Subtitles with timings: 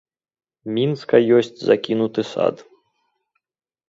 [0.77, 2.55] Мінска ёсць закінуты сад.